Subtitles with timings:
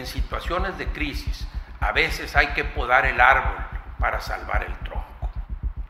[0.00, 1.46] en situaciones de crisis,
[1.78, 3.56] a veces hay que podar el árbol
[3.98, 5.30] para salvar el tronco.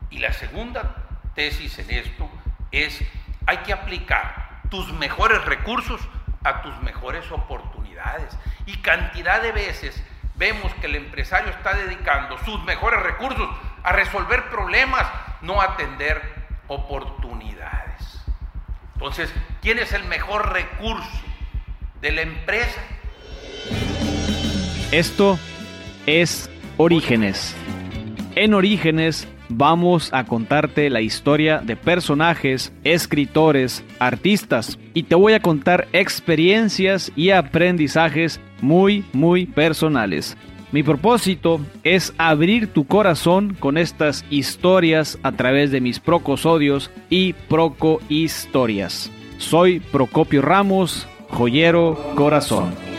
[0.09, 0.95] Y la segunda
[1.33, 2.29] tesis en esto
[2.71, 3.01] es,
[3.45, 6.01] hay que aplicar tus mejores recursos
[6.43, 8.37] a tus mejores oportunidades.
[8.65, 10.03] Y cantidad de veces
[10.35, 13.49] vemos que el empresario está dedicando sus mejores recursos
[13.83, 15.07] a resolver problemas,
[15.41, 16.21] no atender
[16.67, 18.21] oportunidades.
[18.95, 21.21] Entonces, ¿quién es el mejor recurso
[22.01, 22.81] de la empresa?
[24.91, 25.39] Esto
[26.05, 27.55] es Orígenes.
[28.35, 35.39] En Orígenes vamos a contarte la historia de personajes, escritores, artistas y te voy a
[35.39, 40.35] contar experiencias y aprendizajes muy, muy personales.
[40.73, 47.31] Mi propósito es abrir tu corazón con estas historias a través de mis procosodios y
[47.31, 49.09] proco historias.
[49.37, 52.90] Soy Procopio Ramos, joyero corazón.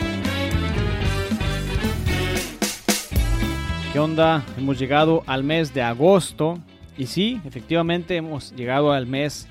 [3.93, 4.43] ¿Qué onda?
[4.57, 6.57] Hemos llegado al mes de agosto.
[6.97, 9.47] Y sí, efectivamente hemos llegado al mes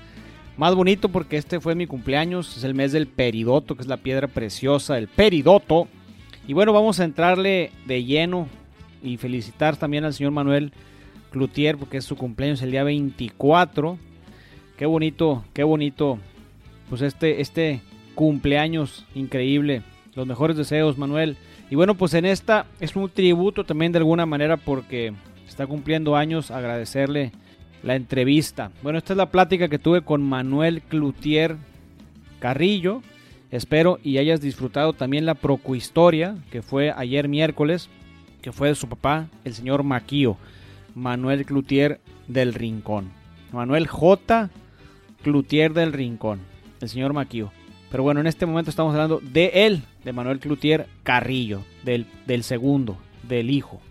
[0.57, 2.57] más bonito porque este fue mi cumpleaños.
[2.57, 5.87] Es el mes del peridoto, que es la piedra preciosa, el peridoto.
[6.45, 8.49] Y bueno, vamos a entrarle de lleno
[9.01, 10.73] y felicitar también al señor Manuel
[11.31, 13.97] Cloutier porque es su cumpleaños el día 24.
[14.75, 16.19] Qué bonito, qué bonito.
[16.89, 17.79] Pues este, este
[18.13, 19.83] cumpleaños increíble.
[20.15, 21.37] Los mejores deseos, Manuel.
[21.73, 25.11] Y bueno, pues en esta es un tributo también de alguna manera porque
[25.47, 27.31] está cumpliendo años, agradecerle
[27.81, 28.69] la entrevista.
[28.83, 31.57] Bueno, esta es la plática que tuve con Manuel Cloutier
[32.37, 33.01] Carrillo.
[33.49, 37.89] Espero y hayas disfrutado también la procuhistoria que fue ayer miércoles,
[38.43, 40.37] que fue de su papá, el señor Maquío,
[40.93, 43.09] Manuel Cloutier del Rincón.
[43.51, 44.51] Manuel J.
[45.23, 46.41] Cloutier del Rincón,
[46.81, 47.51] el señor Maquío.
[47.93, 52.41] Pero bueno, en este momento estamos hablando de él, de Manuel Cloutier Carrillo, del, del
[52.41, 53.81] segundo, del hijo.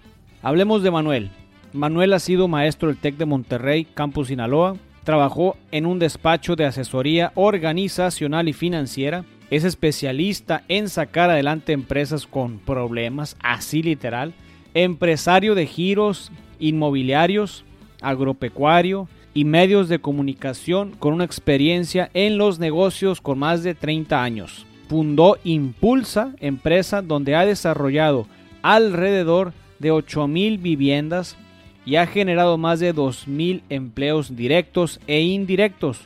[0.43, 1.31] Hablemos de Manuel.
[1.73, 4.75] Manuel ha sido maestro del TEC de Monterrey, Campus Sinaloa.
[5.05, 9.25] Trabajó en un despacho de asesoría organizacional y financiera.
[9.51, 14.35] Es especialista en sacar adelante empresas con problemas, así literal.
[14.75, 17.65] Empresario de giros inmobiliarios,
[18.01, 24.23] agropecuario, y medios de comunicación con una experiencia en los negocios con más de 30
[24.23, 24.67] años.
[24.89, 28.27] Fundó Impulsa, empresa donde ha desarrollado
[28.63, 31.37] alrededor de 8.000 viviendas
[31.85, 36.03] y ha generado más de 2.000 empleos directos e indirectos.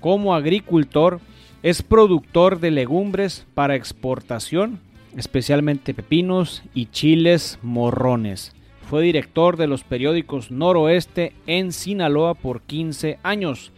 [0.00, 1.20] Como agricultor,
[1.62, 4.80] es productor de legumbres para exportación,
[5.16, 8.54] especialmente pepinos y chiles morrones.
[8.90, 13.70] Fue director de los periódicos Noroeste en Sinaloa por 15 años.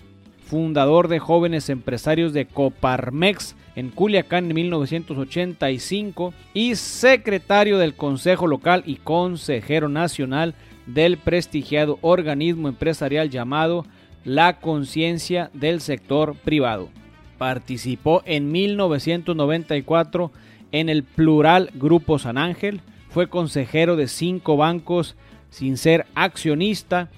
[0.43, 8.85] Fundador de Jóvenes Empresarios de Coparmex en Culiacán en 1985 y secretario del Consejo Local
[8.87, 10.55] y consejero nacional
[10.87, 13.85] del prestigiado organismo empresarial llamado
[14.25, 16.89] La Conciencia del Sector Privado.
[17.37, 20.33] Participó en 1994
[20.73, 22.81] en el plural Grupo San Ángel,
[23.13, 25.17] fue consejero de cinco bancos
[25.51, 27.11] sin ser accionista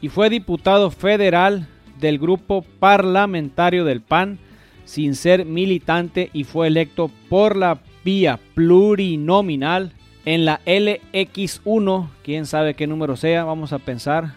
[0.00, 1.66] y fue diputado federal
[1.98, 4.38] del grupo parlamentario del PAN
[4.84, 9.92] sin ser militante y fue electo por la vía plurinominal
[10.24, 14.34] en la LX1, quién sabe qué número sea, vamos a pensar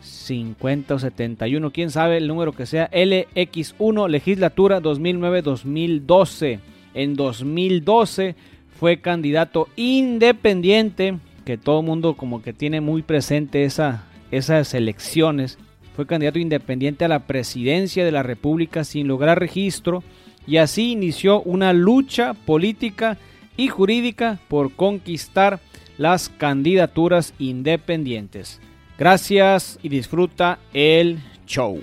[0.00, 6.60] 50 o 71, quién sabe el número que sea, LX1, legislatura 2009-2012.
[6.92, 8.34] En 2012
[8.80, 15.58] fue candidato independiente, que todo el mundo como que tiene muy presente esa, esas elecciones.
[15.94, 20.02] Fue candidato independiente a la presidencia de la República sin lograr registro
[20.46, 23.18] y así inició una lucha política
[23.58, 25.60] y jurídica por conquistar
[25.98, 28.62] las candidaturas independientes.
[28.98, 31.82] Gracias y disfruta el show.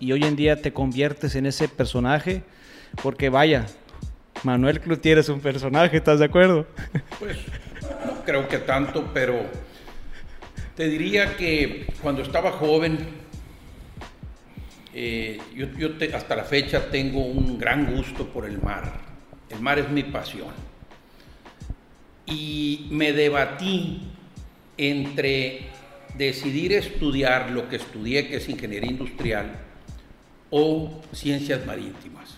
[0.00, 2.42] Y hoy en día te conviertes en ese personaje
[3.02, 3.66] porque vaya,
[4.42, 6.66] Manuel Cloutier es un personaje, ¿estás de acuerdo?
[7.18, 7.38] Pues
[8.06, 9.46] no creo que tanto, pero
[10.76, 12.98] te diría que cuando estaba joven,
[14.94, 15.66] eh, yo,
[16.14, 19.00] hasta la fecha tengo un gran gusto por el mar.
[19.50, 20.52] El mar es mi pasión.
[22.26, 24.02] Y me debatí
[24.76, 25.66] entre
[26.16, 29.52] decidir estudiar lo que estudié, que es ingeniería industrial,
[30.50, 32.36] o ciencias marítimas.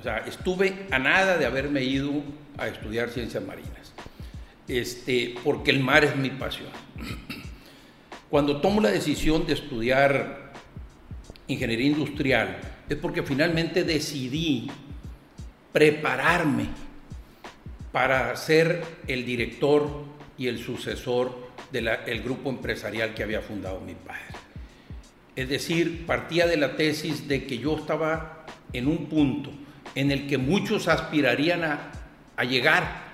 [0.00, 2.10] O sea, estuve a nada de haberme ido
[2.56, 3.92] a estudiar ciencias marinas,
[4.66, 6.70] este, porque el mar es mi pasión.
[8.30, 10.52] Cuando tomo la decisión de estudiar
[11.48, 12.56] ingeniería industrial,
[12.88, 14.70] es porque finalmente decidí
[15.70, 16.68] prepararme
[17.92, 20.04] para ser el director
[20.38, 24.22] y el sucesor del grupo empresarial que había fundado mi padre.
[25.36, 29.50] Es decir, partía de la tesis de que yo estaba en un punto
[29.94, 31.92] en el que muchos aspirarían a,
[32.36, 33.10] a llegar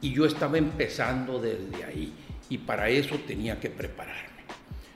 [0.00, 2.12] y yo estaba empezando desde ahí
[2.48, 4.26] y para eso tenía que prepararme.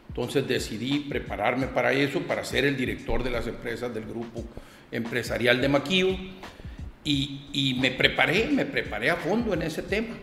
[0.09, 4.45] Entonces decidí prepararme para eso, para ser el director de las empresas del grupo
[4.91, 6.09] empresarial de Maquío
[7.05, 10.17] y, me preparé, me preparé a fondo en ese tema.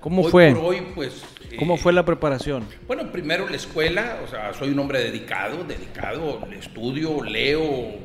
[0.00, 0.52] ¿Cómo fue?
[0.52, 1.22] hoy, pues,
[1.58, 2.66] ¿Cómo fue la preparación?
[2.86, 7.96] Bueno, primero la escuela, o sea, soy un hombre dedicado, dedicado, estudio, leo,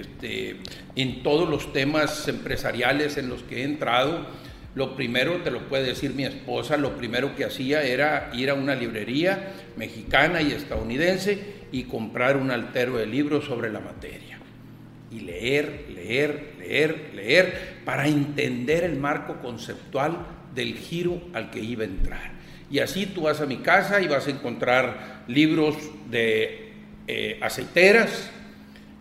[0.00, 0.56] este,
[0.96, 4.26] en todos los temas empresariales en los que he entrado.
[4.74, 8.54] Lo primero, te lo puede decir mi esposa, lo primero que hacía era ir a
[8.54, 11.38] una librería mexicana y estadounidense
[11.70, 14.38] y comprar un altero de libros sobre la materia.
[15.12, 21.82] Y leer, leer, leer, leer, para entender el marco conceptual del giro al que iba
[21.82, 22.32] a entrar.
[22.70, 25.76] Y así tú vas a mi casa y vas a encontrar libros
[26.10, 26.72] de
[27.06, 28.30] eh, aceiteras,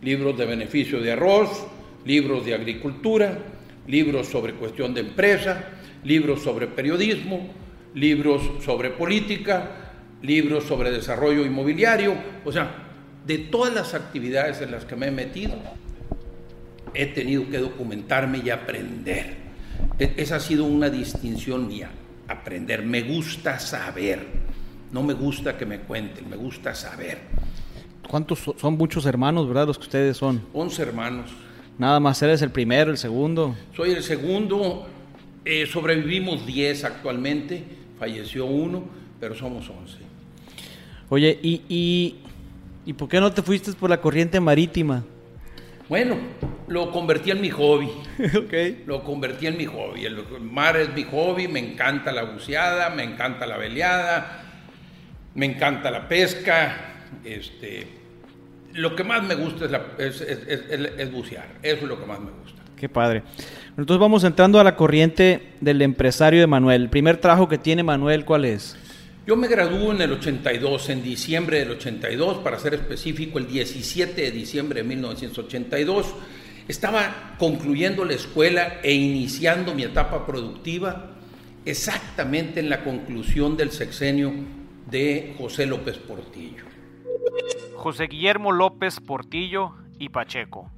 [0.04, 1.66] libros de beneficio de arroz,
[2.06, 3.40] libros de agricultura,
[3.88, 5.70] libros sobre cuestión de empresa,
[6.04, 7.50] libros sobre periodismo,
[7.96, 12.16] libros sobre política, libros sobre desarrollo inmobiliario,
[12.46, 12.84] o sea,
[13.26, 15.56] de todas las actividades en las que me he metido,
[16.94, 19.38] he tenido que documentarme y aprender.
[20.00, 21.90] E, esa ha sido una distinción mía,
[22.28, 22.84] aprender.
[22.84, 24.20] Me gusta saber,
[24.92, 27.20] no me gusta que me cuenten, me gusta saber.
[28.08, 30.42] ¿Cuántos son muchos hermanos, verdad, los que ustedes son?
[30.54, 31.32] Once hermanos.
[31.78, 33.56] Nada más, eres el primero, el segundo.
[33.76, 34.88] Soy el segundo,
[35.44, 37.64] eh, sobrevivimos diez actualmente,
[37.98, 38.84] falleció uno,
[39.20, 39.98] pero somos once.
[41.10, 42.16] Oye, ¿y, y,
[42.86, 45.04] ¿y por qué no te fuiste por la corriente marítima?
[45.90, 46.18] Bueno,
[46.68, 47.90] lo convertí en mi hobby.
[48.46, 48.84] okay.
[48.86, 50.06] Lo convertí en mi hobby.
[50.06, 54.44] El mar es mi hobby, me encanta la buceada, me encanta la veleada,
[55.36, 56.93] me encanta la pesca.
[57.24, 57.88] Este,
[58.74, 59.66] lo que más me gusta
[59.98, 61.48] es, bucear.
[61.62, 62.62] Eso es lo que más me gusta.
[62.76, 63.24] Qué padre.
[63.78, 66.84] Entonces vamos entrando a la corriente del empresario de Manuel.
[66.84, 68.76] El primer trabajo que tiene Manuel, ¿cuál es?
[69.26, 74.22] Yo me gradué en el 82, en diciembre del 82, para ser específico, el 17
[74.22, 76.08] de diciembre de 1982.
[76.68, 81.12] Estaba concluyendo la escuela e iniciando mi etapa productiva
[81.66, 84.34] exactamente en la conclusión del sexenio
[84.90, 86.73] de José López Portillo.
[87.76, 90.72] José Guillermo López Portillo y Pacheco.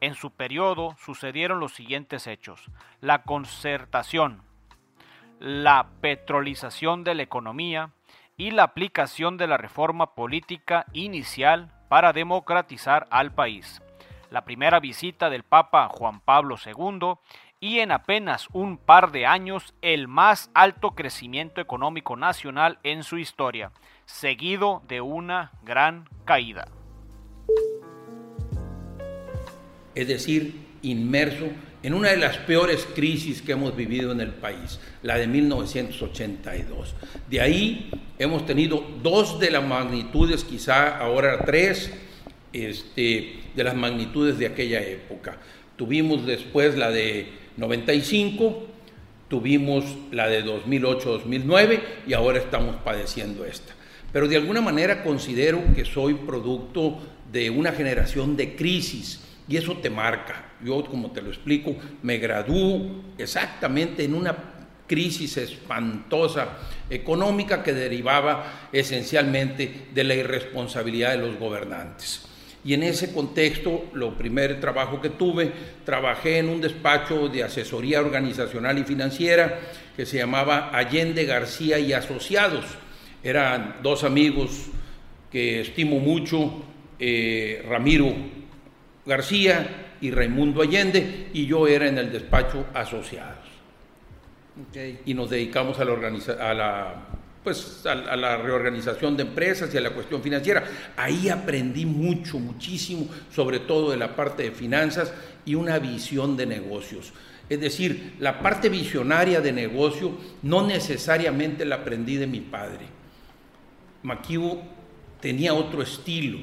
[0.02, 2.70] En su periodo sucedieron los siguientes hechos.
[3.02, 4.44] La concertación,
[5.40, 7.90] la petrolización de la economía
[8.36, 13.82] y la aplicación de la reforma política inicial para democratizar al país.
[14.30, 17.16] La primera visita del Papa Juan Pablo II
[17.60, 23.18] y en apenas un par de años el más alto crecimiento económico nacional en su
[23.18, 23.72] historia,
[24.06, 26.68] seguido de una gran caída.
[29.98, 30.54] es decir,
[30.84, 31.48] inmerso
[31.82, 36.94] en una de las peores crisis que hemos vivido en el país, la de 1982.
[37.28, 41.92] De ahí hemos tenido dos de las magnitudes, quizá ahora tres,
[42.54, 45.38] este, de las magnitudes de aquella época.
[45.76, 47.28] Tuvimos después la de
[47.58, 48.68] 95,
[49.28, 53.74] tuvimos la de 2008-2009 y ahora estamos padeciendo esta.
[54.12, 56.98] Pero de alguna manera considero que soy producto
[57.32, 60.52] de una generación de crisis y eso te marca.
[60.64, 64.36] Yo, como te lo explico, me graduó exactamente en una
[64.88, 66.58] crisis espantosa
[66.90, 72.26] económica que derivaba esencialmente de la irresponsabilidad de los gobernantes.
[72.66, 75.52] Y en ese contexto, lo primer trabajo que tuve,
[75.86, 79.60] trabajé en un despacho de asesoría organizacional y financiera
[79.96, 82.66] que se llamaba Allende García y Asociados.
[83.24, 84.68] Eran dos amigos
[85.32, 86.64] que estimo mucho,
[87.00, 88.14] eh, Ramiro
[89.06, 93.48] García y Raimundo Allende, y yo era en el despacho asociados.
[95.06, 95.94] Y nos dedicamos a la,
[96.50, 97.08] a la
[97.48, 100.66] pues a, la reorganización de empresas y a la cuestión financiera.
[100.98, 105.14] Ahí aprendí mucho, muchísimo, sobre todo de la parte de finanzas
[105.46, 107.14] y una visión de negocios.
[107.48, 112.86] Es decir, la parte visionaria de negocio no necesariamente la aprendí de mi padre.
[114.04, 114.62] Maquivo
[115.22, 116.40] tenía otro estilo.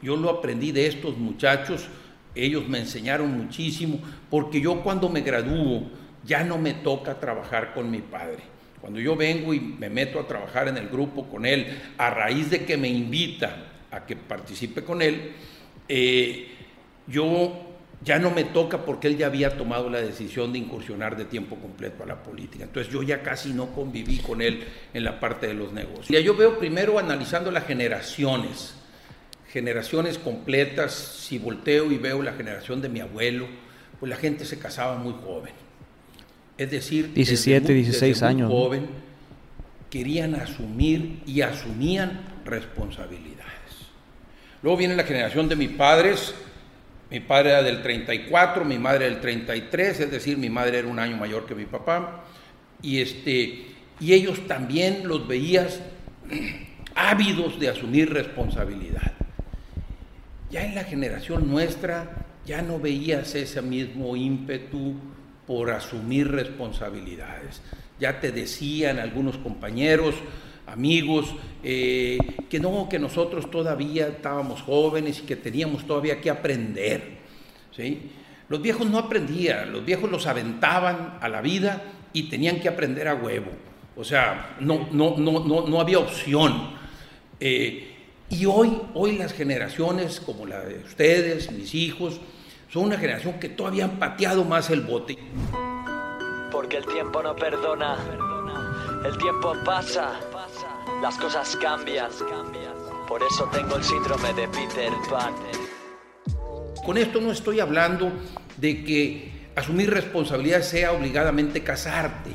[0.00, 1.88] Yo lo aprendí de estos muchachos,
[2.34, 5.90] ellos me enseñaron muchísimo, porque yo cuando me gradúo
[6.24, 8.51] ya no me toca trabajar con mi padre
[8.82, 12.50] cuando yo vengo y me meto a trabajar en el grupo con él, a raíz
[12.50, 15.34] de que me invita a que participe con él,
[15.88, 16.48] eh,
[17.06, 21.26] yo ya no me toca porque él ya había tomado la decisión de incursionar de
[21.26, 22.64] tiempo completo a la política.
[22.64, 26.08] Entonces yo ya casi no conviví con él en la parte de los negocios.
[26.08, 28.74] Ya yo veo primero analizando las generaciones,
[29.52, 33.46] generaciones completas, si volteo y veo la generación de mi abuelo,
[34.00, 35.61] pues la gente se casaba muy joven
[36.58, 38.50] es decir, 17, 16 años.
[38.50, 38.86] Joven,
[39.90, 43.42] querían asumir y asumían responsabilidades.
[44.62, 46.34] Luego viene la generación de mis padres.
[47.10, 50.98] Mi padre era del 34, mi madre del 33, es decir, mi madre era un
[50.98, 52.24] año mayor que mi papá.
[52.80, 53.66] Y, este,
[54.00, 55.80] y ellos también los veías
[56.94, 59.12] ávidos de asumir responsabilidad.
[60.50, 64.94] Ya en la generación nuestra ya no veías ese mismo ímpetu,
[65.52, 67.60] por asumir responsabilidades.
[68.00, 70.14] Ya te decían algunos compañeros,
[70.66, 71.26] amigos,
[71.62, 72.16] eh,
[72.48, 77.18] que no, que nosotros todavía estábamos jóvenes y que teníamos todavía que aprender.
[77.76, 78.12] ¿sí?
[78.48, 81.82] Los viejos no aprendían, los viejos los aventaban a la vida
[82.14, 83.50] y tenían que aprender a huevo.
[83.94, 86.70] O sea, no, no, no, no, no había opción.
[87.38, 87.94] Eh,
[88.30, 92.22] y hoy, hoy las generaciones como la de ustedes, mis hijos,
[92.72, 95.18] son una generación que todavía han pateado más el bote.
[96.50, 97.98] Porque el tiempo no perdona,
[99.04, 100.18] el tiempo pasa,
[101.02, 102.10] las cosas cambian.
[103.06, 105.34] Por eso tengo el síndrome de Peter Pan.
[106.82, 108.10] Con esto no estoy hablando
[108.56, 112.30] de que asumir responsabilidad sea obligadamente casarte,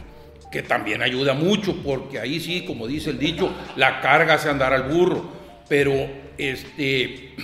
[0.52, 4.72] que también ayuda mucho, porque ahí sí, como dice el dicho, la carga hace andar
[4.72, 5.32] al burro,
[5.68, 5.94] pero
[6.38, 7.36] este,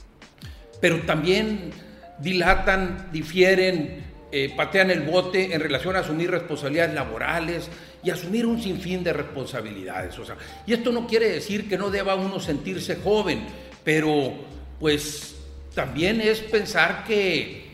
[0.80, 1.83] pero también
[2.24, 4.02] dilatan, difieren,
[4.32, 7.70] eh, patean el bote en relación a asumir responsabilidades laborales
[8.02, 10.18] y asumir un sinfín de responsabilidades.
[10.18, 13.46] O sea, y esto no quiere decir que no deba uno sentirse joven,
[13.84, 14.34] pero
[14.80, 15.36] pues
[15.74, 17.64] también es pensar que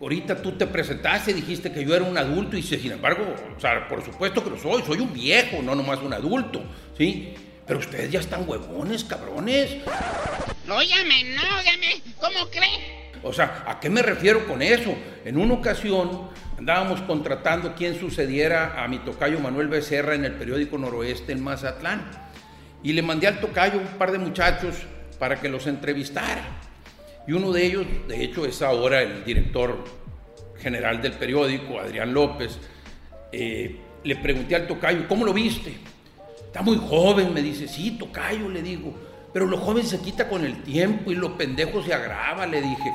[0.00, 3.88] ahorita tú te presentaste, dijiste que yo era un adulto y sin embargo, o sea,
[3.88, 6.62] por supuesto que lo soy, soy un viejo, no nomás un adulto,
[6.96, 7.34] ¿sí?
[7.66, 9.76] Pero ustedes ya están huevones, cabrones.
[10.66, 12.97] Llame, no llame, ¿cómo cree?
[13.22, 14.94] O sea, ¿a qué me refiero con eso?
[15.24, 20.78] En una ocasión andábamos contratando quien sucediera a mi tocayo Manuel Becerra en el periódico
[20.78, 22.10] Noroeste en Mazatlán.
[22.82, 24.76] Y le mandé al tocayo un par de muchachos
[25.18, 26.42] para que los entrevistara.
[27.26, 29.84] Y uno de ellos, de hecho, es ahora el director
[30.58, 32.58] general del periódico, Adrián López.
[33.32, 35.74] Eh, le pregunté al tocayo, ¿cómo lo viste?
[36.46, 39.07] Está muy joven, me dice, sí, tocayo, le digo.
[39.32, 42.92] Pero lo joven se quita con el tiempo y lo pendejo se agrava, le dije.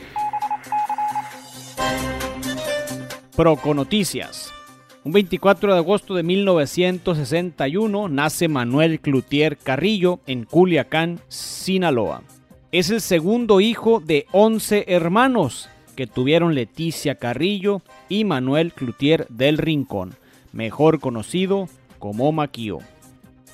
[3.35, 4.51] Proco Noticias.
[5.03, 12.23] Un 24 de agosto de 1961 nace Manuel Cloutier Carrillo en Culiacán, Sinaloa.
[12.71, 19.57] Es el segundo hijo de 11 hermanos que tuvieron Leticia Carrillo y Manuel Cloutier del
[19.57, 20.15] Rincón,
[20.51, 21.67] mejor conocido
[21.99, 22.79] como Maquio.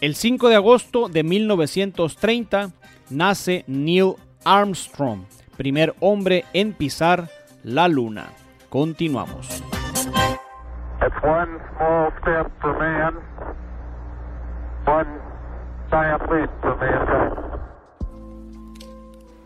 [0.02, 2.70] El 5 de agosto de 1930
[3.10, 4.14] nace Neil
[4.46, 5.26] Armstrong,
[5.58, 7.28] primer hombre en pisar
[7.64, 8.28] la luna.
[8.70, 9.62] Continuamos.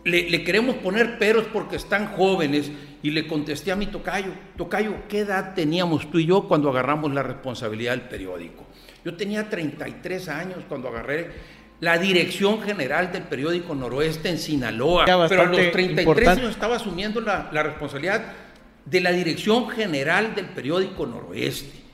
[0.04, 2.70] Le, le, queremos poner peros porque están jóvenes
[3.04, 7.12] y le contesté a mi tocayo, tocayo, ¿qué edad teníamos tú y yo cuando agarramos
[7.12, 8.64] la responsabilidad del periódico?
[9.04, 11.30] Yo tenía 33 años cuando agarré
[11.80, 15.04] la dirección general del periódico Noroeste en Sinaloa.
[15.04, 18.22] Pero a los 33 años estaba asumiendo la, la responsabilidad
[18.86, 21.84] de la dirección general del periódico Noroeste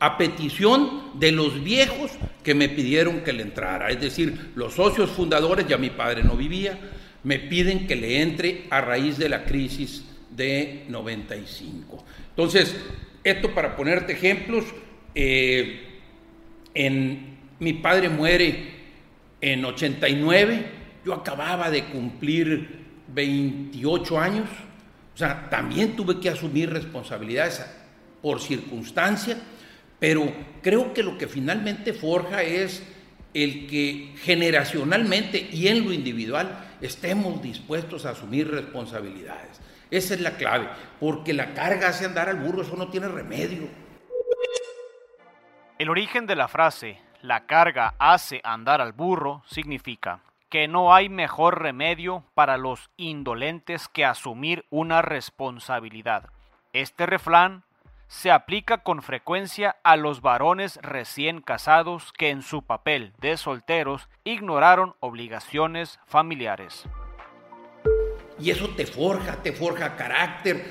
[0.00, 2.12] a petición de los viejos
[2.42, 3.90] que me pidieron que le entrara.
[3.90, 6.78] Es decir, los socios fundadores, ya mi padre no vivía,
[7.22, 10.04] me piden que le entre a raíz de la crisis
[10.38, 12.02] de 95.
[12.30, 12.74] Entonces,
[13.22, 14.64] esto para ponerte ejemplos,
[15.14, 15.84] eh,
[16.72, 18.78] en, mi padre muere
[19.40, 20.66] en 89,
[21.04, 24.48] yo acababa de cumplir 28 años,
[25.14, 27.66] o sea, también tuve que asumir responsabilidades
[28.22, 29.36] por circunstancia,
[29.98, 32.82] pero creo que lo que finalmente forja es
[33.34, 39.60] el que generacionalmente y en lo individual estemos dispuestos a asumir responsabilidades.
[39.90, 40.68] Esa es la clave,
[41.00, 43.68] porque la carga hace andar al burro, eso no tiene remedio.
[45.78, 51.08] El origen de la frase la carga hace andar al burro significa que no hay
[51.08, 56.30] mejor remedio para los indolentes que asumir una responsabilidad.
[56.72, 57.64] Este refrán
[58.06, 64.08] se aplica con frecuencia a los varones recién casados que en su papel de solteros
[64.24, 66.88] ignoraron obligaciones familiares.
[68.40, 70.64] Y eso te forja, te forja carácter,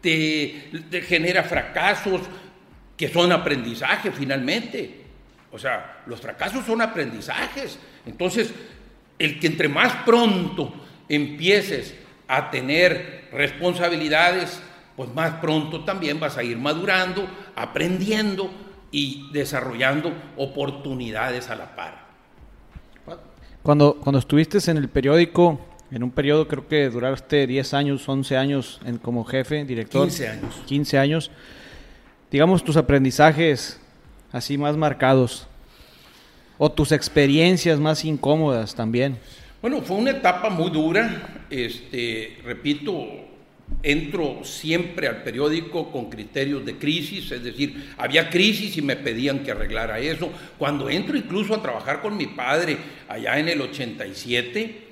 [0.00, 2.20] te, genera fracasos
[2.96, 5.04] que son aprendizaje finalmente.
[5.50, 7.78] O sea, los fracasos son aprendizajes.
[8.06, 8.52] Entonces,
[9.18, 10.74] el que entre más pronto
[11.08, 11.94] empieces
[12.28, 14.60] a tener responsabilidades,
[14.96, 17.26] pues más pronto también vas a ir madurando,
[17.56, 18.50] aprendiendo
[18.90, 22.04] y desarrollando oportunidades a la par.
[23.62, 25.58] Cuando, cuando estuviste en el periódico,
[25.94, 30.08] en un periodo creo que duraste 10 años, 11 años en, como jefe, director.
[30.08, 30.62] 15 años.
[30.66, 31.30] 15 años.
[32.32, 33.80] Digamos tus aprendizajes
[34.32, 35.46] así más marcados
[36.58, 39.18] o tus experiencias más incómodas también.
[39.62, 41.44] Bueno, fue una etapa muy dura.
[41.48, 43.06] Este, repito,
[43.80, 49.44] entro siempre al periódico con criterios de crisis, es decir, había crisis y me pedían
[49.44, 50.28] que arreglara eso.
[50.58, 54.83] Cuando entro incluso a trabajar con mi padre allá en el 87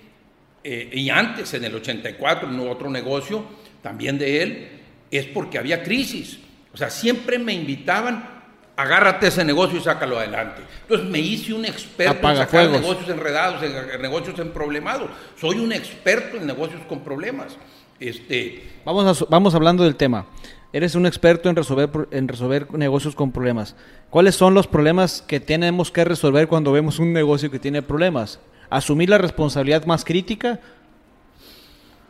[0.65, 3.45] eh, y antes en el 84 en otro negocio
[3.83, 4.69] también de él,
[5.11, 6.39] es porque había crisis.
[6.73, 8.43] O sea, siempre me invitaban,
[8.77, 10.63] agárrate ese negocio y sácalo adelante.
[10.83, 15.11] Entonces me hice un experto en sacar negocios enredados, en negocios en problemados.
[15.39, 17.57] Soy un experto en negocios con problemas.
[17.99, 20.27] Este, vamos, vamos hablando del tema.
[20.73, 23.77] Eres un experto en resolver, en resolver negocios con problemas.
[24.09, 28.41] ¿Cuáles son los problemas que tenemos que resolver cuando vemos un negocio que tiene problemas?
[28.77, 30.61] ¿Asumir la responsabilidad más crítica?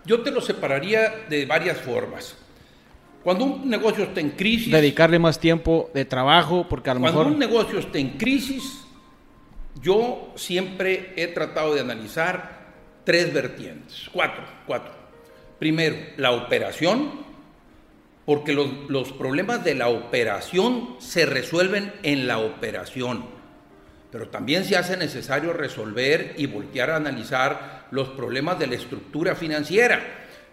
[0.04, 2.36] Yo te lo separaría de varias formas.
[3.22, 4.72] Cuando un negocio está en crisis...
[4.72, 7.32] Dedicarle más tiempo de trabajo, porque a lo cuando mejor...
[7.32, 8.82] Cuando un negocio está en crisis,
[9.80, 12.62] yo siempre he tratado de analizar
[13.04, 14.92] tres vertientes, cuatro, cuatro.
[15.58, 17.10] Primero, la operación,
[18.24, 23.24] porque los, problemas de la operación se resuelven en la operación,
[24.12, 29.34] pero también se hace necesario resolver y voltear a analizar los problemas de la estructura
[29.34, 30.00] financiera,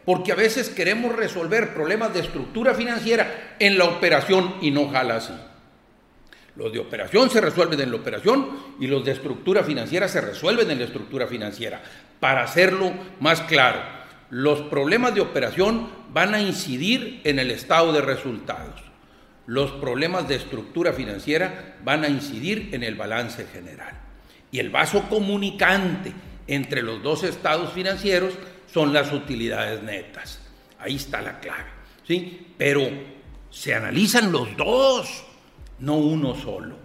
[0.05, 5.17] porque a veces queremos resolver problemas de estructura financiera en la operación y no jala
[5.17, 5.33] así.
[6.55, 10.71] Los de operación se resuelven en la operación y los de estructura financiera se resuelven
[10.71, 11.81] en la estructura financiera.
[12.21, 13.81] Para hacerlo más claro,
[14.29, 18.88] los problemas de operación van a incidir en el estado de resultados.
[19.49, 23.99] Los problemas de estructura financiera van a incidir en el balance general.
[24.51, 26.13] Y el vaso comunicante
[26.45, 28.35] entre los dos estados financieros
[28.71, 30.39] son las utilidades netas.
[30.77, 31.65] Ahí está la clave.
[32.07, 32.45] ¿sí?
[32.59, 32.91] Pero
[33.49, 35.25] se analizan los dos,
[35.79, 36.75] no uno solo.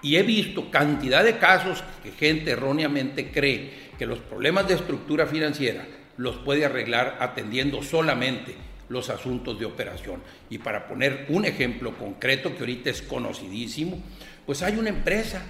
[0.00, 5.26] Y he visto cantidad de casos que gente erróneamente cree que los problemas de estructura
[5.26, 8.54] financiera los puede arreglar atendiendo solamente
[8.88, 10.22] los asuntos de operación.
[10.50, 14.02] Y para poner un ejemplo concreto que ahorita es conocidísimo,
[14.46, 15.42] pues hay una empresa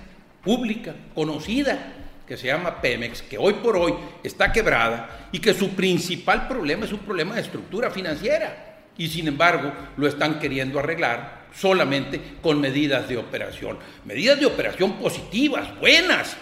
[0.43, 1.95] pública conocida
[2.27, 6.87] que se llama Pemex, que hoy por hoy está quebrada y que su principal problema
[6.87, 8.79] es un problema de estructura financiera.
[8.97, 13.79] Y sin embargo lo están queriendo arreglar solamente con medidas de operación.
[14.05, 16.37] Medidas de operación positivas, buenas,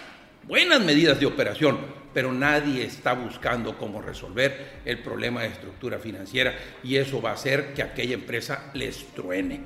[0.47, 1.77] buenas medidas de operación,
[2.13, 7.33] pero nadie está buscando cómo resolver el problema de estructura financiera y eso va a
[7.33, 9.61] hacer que aquella empresa les truene.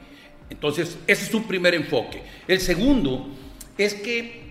[0.50, 2.24] Entonces, ese es un primer enfoque.
[2.48, 3.28] El segundo
[3.78, 4.48] es que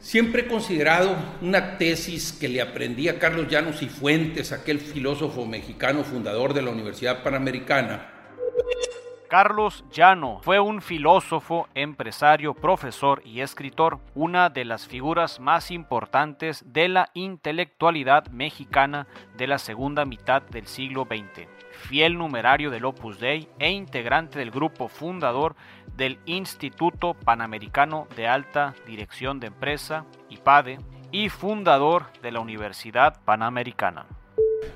[0.00, 5.44] siempre he considerado una tesis que le aprendí a Carlos Llanos y Fuentes, aquel filósofo
[5.44, 8.12] mexicano fundador de la Universidad Panamericana,
[9.28, 16.64] Carlos Llano fue un filósofo, empresario, profesor y escritor, una de las figuras más importantes
[16.72, 21.48] de la intelectualidad mexicana de la segunda mitad del siglo XX,
[21.88, 25.56] fiel numerario del Opus Dei e integrante del grupo fundador
[25.96, 30.78] del Instituto Panamericano de Alta Dirección de Empresa, IPADE,
[31.10, 34.06] y fundador de la Universidad Panamericana.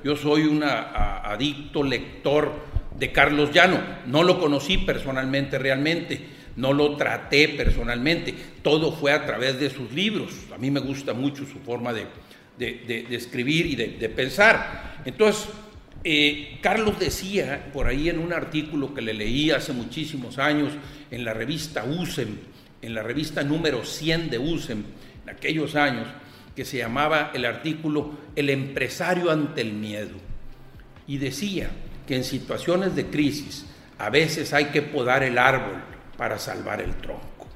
[0.02, 2.52] Yo soy un adicto lector
[3.00, 3.80] de Carlos Llano.
[4.06, 6.20] No lo conocí personalmente realmente,
[6.56, 10.32] no lo traté personalmente, todo fue a través de sus libros.
[10.54, 12.06] A mí me gusta mucho su forma de,
[13.10, 15.00] escribir y de, pensar.
[15.06, 15.48] Entonces,
[16.04, 20.72] eh, Carlos decía por ahí en un artículo que le leí hace muchísimos años
[21.10, 22.36] en la revista USEM,
[22.82, 24.84] en la revista número 100 de USEM,
[25.22, 26.06] en aquellos años
[26.54, 30.16] que se llamaba el artículo El empresario ante el miedo.
[31.06, 31.70] Y decía
[32.06, 33.66] que en situaciones de crisis
[33.98, 35.82] a veces hay que podar el árbol
[36.16, 37.48] para salvar el tronco.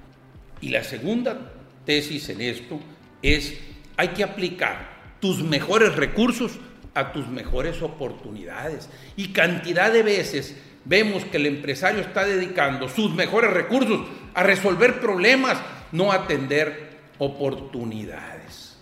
[0.60, 1.52] Y la segunda
[1.84, 2.80] tesis en esto
[3.22, 3.54] es
[3.96, 6.58] hay que aplicar tus mejores recursos
[6.94, 8.88] a tus mejores oportunidades.
[9.16, 15.00] Y cantidad de veces vemos que el empresario está dedicando sus mejores recursos a resolver
[15.00, 15.58] problemas,
[15.92, 18.76] no atender oportunidades.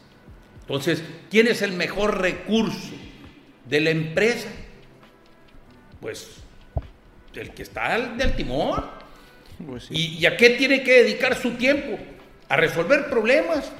[0.60, 2.94] Entonces, ¿quién es el mejor recurso
[3.68, 4.48] de la empresa?
[6.02, 6.42] Pues
[7.34, 8.84] el que está del timón.
[9.66, 11.98] Pues ¿Y, ¿Y a qué tiene que dedicar su tiempo?
[12.50, 13.72] ¿A resolver problemas?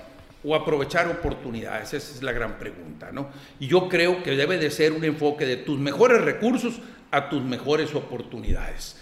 [0.44, 1.94] o aprovechar oportunidades?
[1.94, 3.30] Esa es la gran pregunta, ¿no?
[3.60, 6.80] Y yo creo que debe de ser un enfoque de tus mejores recursos
[7.10, 8.98] a tus mejores oportunidades.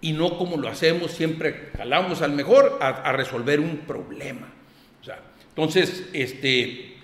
[0.00, 4.48] Y no como lo hacemos, siempre jalamos al mejor a, resolver un problema.
[5.00, 6.98] O sea, entonces, este,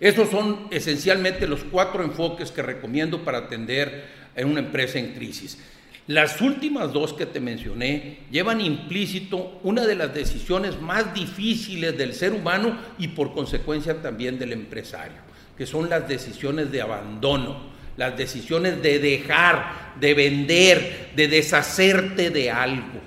[0.00, 5.58] esos son esencialmente los cuatro enfoques que recomiendo para atender en una empresa en crisis.
[6.06, 12.14] Las últimas dos que te mencioné llevan implícito una de las decisiones más difíciles del
[12.14, 15.18] ser humano y por consecuencia también del empresario,
[15.58, 22.52] que son las decisiones de abandono, las decisiones de dejar, de vender, de deshacerte de
[22.52, 23.00] algo.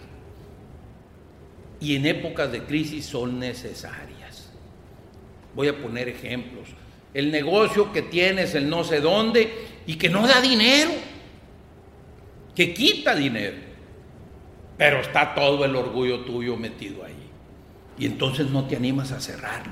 [1.79, 4.51] Y en épocas de crisis son necesarias.
[5.55, 6.67] Voy a poner ejemplos.
[7.13, 9.49] El negocio que tienes, el no sé dónde,
[9.87, 10.91] y que no da dinero
[12.59, 13.55] que quita dinero,
[14.77, 17.15] pero está todo el orgullo tuyo metido ahí.
[17.97, 19.71] Y entonces no te animas a cerrarlo.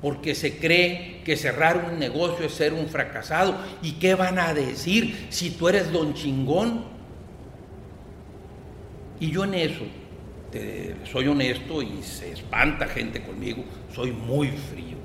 [0.00, 3.56] Porque se cree que cerrar un negocio es ser un fracasado.
[3.84, 6.86] ¿Y qué van a decir si tú eres don chingón?
[9.20, 9.84] Y yo en eso,
[11.04, 14.96] soy honesto y se espanta gente conmigo, soy muy frío.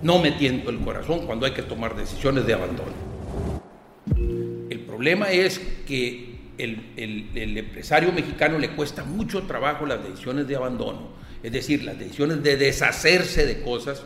[0.00, 3.13] No me tiento el corazón cuando hay que tomar decisiones de abandono.
[4.16, 11.10] El problema es que el, empresario mexicano le cuesta mucho trabajo las decisiones de abandono,
[11.42, 14.02] es decir, las decisiones de deshacerse de cosas,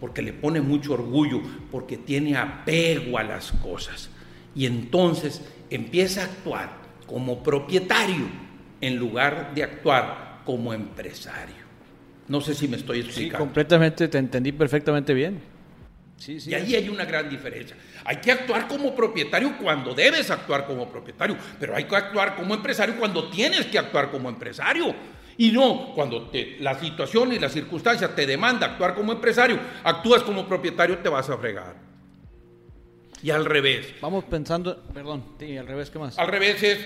[0.00, 4.10] porque le pone mucho orgullo, porque tiene apego a las cosas.
[4.54, 6.70] Y entonces empieza a actuar
[7.06, 8.26] como propietario
[8.80, 11.62] en lugar de actuar como empresario.
[12.28, 13.38] No sé si me estoy explicando.
[13.38, 15.51] Sí, completamente, te entendí perfectamente bien.
[16.28, 17.76] Y ahí hay una gran diferencia.
[18.04, 22.54] Hay que actuar como propietario cuando debes actuar como propietario, pero hay que actuar como
[22.54, 24.94] empresario cuando tienes que actuar como empresario.
[25.36, 26.30] Y no cuando
[26.60, 31.28] la situación y las circunstancias te demanda actuar como empresario, actúas como propietario, te vas
[31.30, 31.74] a fregar.
[33.22, 33.94] Y al revés.
[34.00, 36.18] Vamos pensando, perdón, al revés, ¿qué más?
[36.18, 36.78] Al revés es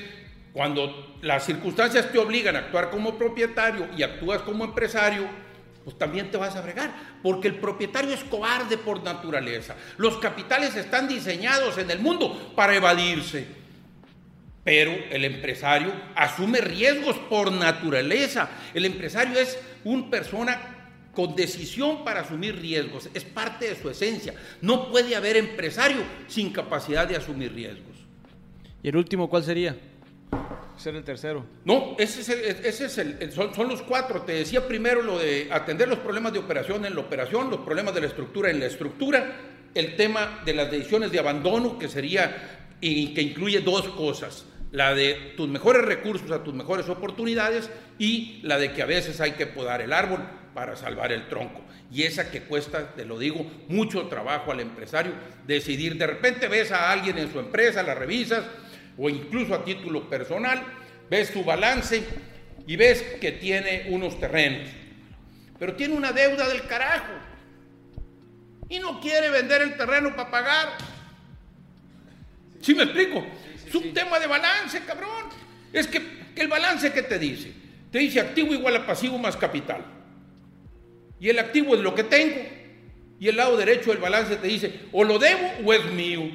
[0.53, 5.29] cuando las circunstancias te obligan a actuar como propietario y actúas como empresario,
[5.87, 9.77] pues también te vas a fregar, porque el propietario es cobarde por naturaleza.
[9.99, 13.47] Los capitales están diseñados en el mundo para evadirse,
[14.65, 18.51] pero el empresario asume riesgos por naturaleza.
[18.75, 20.61] El empresario es una persona
[21.13, 24.35] con decisión para asumir riesgos, es parte de su esencia.
[24.63, 27.95] No puede haber empresario sin capacidad de asumir riesgos.
[28.83, 29.77] ¿Y el último cuál sería?
[30.77, 31.45] Ser el tercero.
[31.65, 34.23] No, ese es, el, son, los cuatro.
[34.23, 37.95] Te decía primero lo de atender los problemas de operación en la operación, los problemas
[37.95, 39.37] de la estructura en la estructura,
[39.75, 44.45] el tema de las decisiones de abandono, que sería y que incluye dos cosas.
[44.73, 49.21] La de tus mejores recursos a tus mejores oportunidades y la de que a veces
[49.21, 50.21] hay que podar el árbol
[50.53, 51.63] para salvar el tronco.
[51.93, 55.13] Y esa que cuesta, te lo digo, mucho trabajo al empresario
[55.47, 55.97] decidir.
[55.97, 58.45] De repente ves a alguien en su empresa, la revisas,
[58.99, 60.63] o incluso a título personal,
[61.11, 62.03] ves tu balance
[62.67, 64.69] y ves que tiene unos terrenos,
[65.59, 67.13] pero tiene una deuda del carajo
[68.69, 70.69] y no quiere vender el terreno para pagar.
[72.61, 73.25] ¿Sí me explico?
[73.67, 75.27] es un tema de balance, cabrón.
[75.73, 76.01] Es que,
[76.35, 77.53] que el balance que te dice,
[77.91, 79.85] te dice activo igual a pasivo más capital.
[81.19, 82.41] Y el activo es lo que tengo.
[83.19, 86.31] Y el lado derecho del balance te dice, o lo debo o es mío.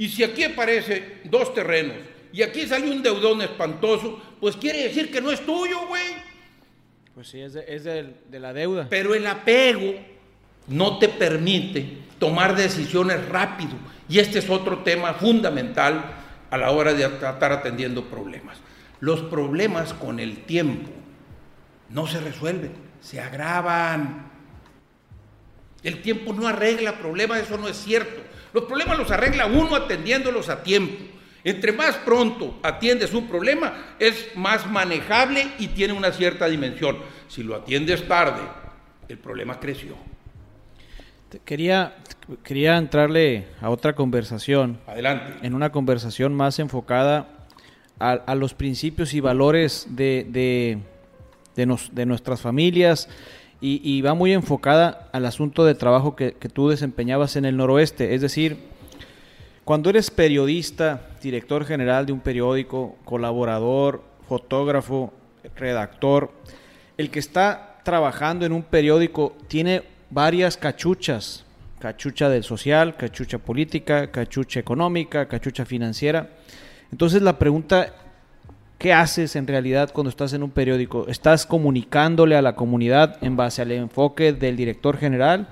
[0.00, 1.94] Y si aquí aparece dos terrenos
[2.32, 6.14] y aquí sale un deudón espantoso, pues quiere decir que no es tuyo, güey.
[7.14, 8.86] Pues sí, es, de, la deuda.
[8.88, 9.92] Pero el apego
[10.68, 13.72] no te permite tomar decisiones rápido.
[14.08, 16.14] Y este es otro tema fundamental
[16.48, 18.56] a la hora de estar atendiendo problemas.
[19.00, 20.88] Los problemas con el tiempo
[21.90, 24.30] no se resuelven, se agravan.
[25.82, 28.29] El tiempo no arregla problemas, eso no es cierto.
[28.52, 31.04] Los problemas los arregla uno atendiéndolos a tiempo.
[31.42, 36.98] Entre más pronto atiendes un problema, es más manejable y tiene una cierta dimensión.
[37.28, 38.42] Si lo atiendes tarde,
[39.08, 39.96] el problema creció.
[41.44, 41.96] Quería,
[42.42, 44.80] quería entrarle a otra conversación.
[44.86, 45.46] Adelante.
[45.46, 47.28] En una conversación más enfocada
[48.00, 50.78] a, los principios y valores de, de,
[51.54, 53.08] de, nuestras familias
[53.62, 58.14] y, va muy enfocada al asunto de trabajo que, que tú desempeñabas en el noroeste.
[58.14, 58.56] Es decir,
[59.64, 65.12] cuando eres periodista, director general de un periódico, colaborador, fotógrafo,
[65.56, 66.32] redactor,
[66.96, 71.44] el que está trabajando en un periódico tiene varias cachuchas,
[71.78, 76.30] cachucha del social, cachucha política, cachucha económica, cachucha financiera.
[76.92, 77.94] Entonces la pregunta,
[78.80, 81.06] ¿qué haces en realidad cuando estás en un periódico?
[81.06, 85.48] ¿Estás comunicándole a la comunidad en base al enfoque del director general?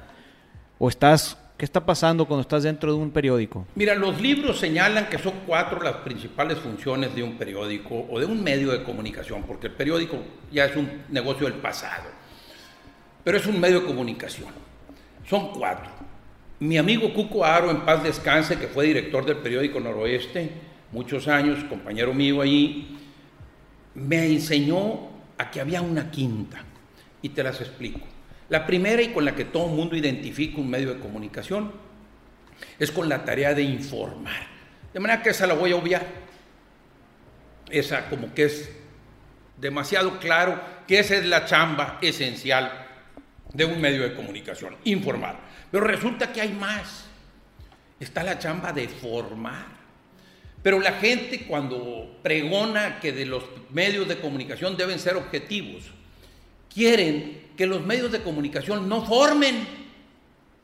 [0.81, 3.67] ¿O estás, qué está pasando cuando estás dentro de un periódico?
[3.77, 8.27] Mira, los libros señalan que son cuatro las principales funciones de un periódico o de
[8.27, 10.17] un medio de comunicación, porque el periódico
[10.51, 12.19] ya es un negocio del pasado
[13.29, 14.49] pero es un medio de comunicación.
[15.29, 15.91] Son cuatro.
[16.61, 20.51] Mi amigo Cuco Aro, en paz descanse, que fue director del periódico Noroeste,
[20.93, 22.98] muchos años, compañero mío allí,
[23.95, 26.65] me enseñó a que había una quinta,
[27.23, 28.01] y te las explico.
[28.49, 31.73] La primera y con la que todo el mundo identifica un medio de comunicación
[32.79, 34.47] es con la tarea de informar.
[34.93, 36.07] De manera que esa la voy a obviar.
[37.69, 38.71] Esa como que es
[39.59, 42.87] demasiado claro que esa es la chamba esencial
[43.53, 45.39] de un medio de comunicación, informar.
[45.71, 47.07] Pero resulta que hay más.
[48.01, 49.78] Está la chamba de formar.
[50.63, 55.85] Pero la gente cuando pregona que de los medios de comunicación deben ser objetivos,
[56.73, 59.67] quieren que los medios de comunicación no formen,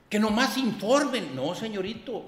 [0.09, 1.35] que nomás informen.
[1.35, 2.25] No, señorito.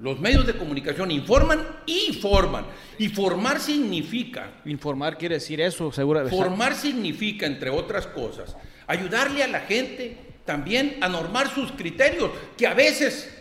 [0.00, 2.64] Los medios de comunicación informan y forman.
[2.98, 4.62] Y formar significa...
[4.64, 6.28] Informar quiere decir eso, seguro.
[6.28, 12.66] Formar significa, entre otras cosas, ayudarle a la gente también a normar sus criterios, que
[12.66, 13.32] a veces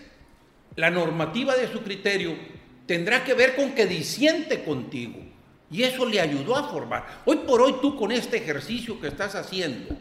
[0.76, 2.36] la normativa de su criterio
[2.92, 5.18] tendrá que ver con que disiente contigo.
[5.72, 7.22] Y eso le ayudó a formar.
[7.24, 9.96] Hoy por hoy tú con este ejercicio que estás haciendo,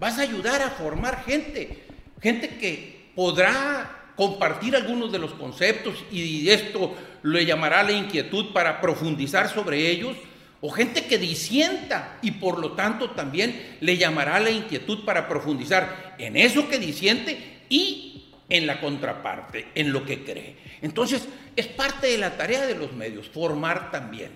[0.00, 1.84] vas a ayudar a formar gente,
[2.22, 8.80] gente que podrá compartir algunos de los conceptos y esto le llamará la inquietud para
[8.80, 10.16] profundizar sobre ellos
[10.62, 16.14] o gente que disienta y por lo tanto también le llamará la inquietud para profundizar
[16.16, 20.56] en eso que disiente y en la contraparte, en lo que cree.
[20.82, 24.30] Entonces, es parte de la tarea de los medios, formar también.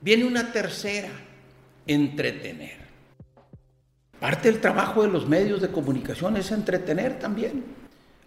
[0.00, 1.08] Viene una tercera,
[1.86, 2.84] entretener.
[4.20, 7.64] Parte del trabajo de los medios de comunicación es entretener también.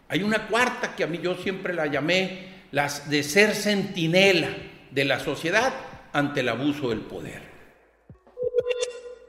[0.09, 4.49] Hay una cuarta que a mí yo siempre la llamé las de ser centinela
[4.91, 5.73] de la sociedad
[6.13, 7.41] ante el abuso del poder.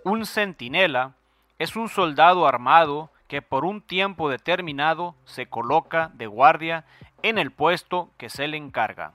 [0.04, 1.14] Un centinela
[1.58, 6.84] es un soldado armado que por un tiempo determinado se coloca de guardia
[7.22, 9.12] en el puesto que se le encarga.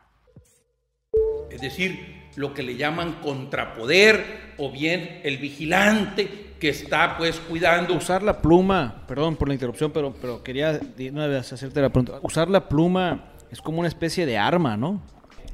[1.49, 7.95] Es decir, lo que le llaman contrapoder o bien el vigilante que está pues cuidando.
[7.95, 10.79] Usar la pluma, perdón por la interrupción, pero, pero quería
[11.11, 12.19] una vez hacerte la pregunta.
[12.21, 15.01] Usar la pluma es como una especie de arma, ¿no?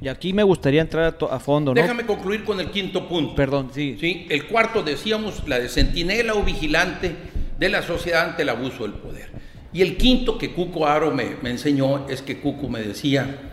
[0.02, 1.82] Y aquí me gustaría entrar a, fondo, ¿no?
[1.82, 3.36] Déjame concluir con el quinto punto.
[3.36, 3.98] Perdón, sí.
[4.00, 7.16] Sí, el cuarto decíamos la de centinela o vigilante
[7.60, 9.30] de la sociedad ante el abuso del poder.
[9.74, 13.52] Y el quinto que Cuco Aro me, enseñó es que Cuco me decía,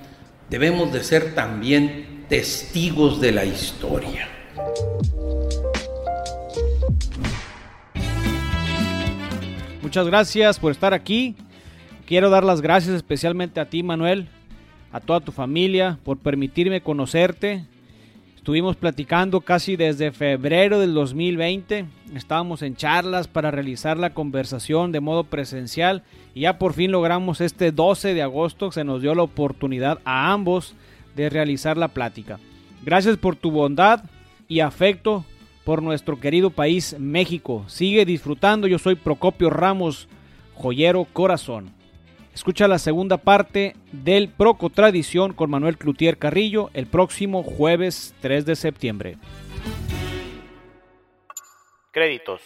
[0.48, 4.28] debemos de ser también testigos de la historia.
[9.82, 11.36] Muchas gracias por estar aquí.
[12.06, 14.28] Quiero dar las gracias especialmente a ti, Manuel,
[14.92, 17.66] a toda tu familia por permitirme conocerte.
[18.46, 21.84] Estuvimos platicando casi desde febrero del 2020.
[22.14, 27.40] Estábamos en charlas para realizar la conversación de modo presencial y ya por fin logramos
[27.40, 28.70] este 12 de agosto.
[28.70, 30.76] Se nos dio la oportunidad a ambos
[31.16, 32.38] de realizar la plática.
[32.84, 34.04] Gracias por tu bondad
[34.46, 35.24] y afecto
[35.64, 37.64] por nuestro querido país México.
[37.66, 38.68] Sigue disfrutando.
[38.68, 40.06] Yo soy Procopio Ramos,
[40.54, 41.72] joyero corazón.
[42.36, 48.44] Escucha la segunda parte del Proco Tradición con Manuel Cloutier Carrillo el próximo jueves 3
[48.44, 49.16] de septiembre.
[51.92, 52.42] Créditos.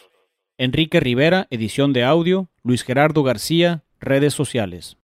[0.59, 2.49] Enrique Rivera, edición de audio.
[2.63, 4.97] Luis Gerardo García, redes sociales.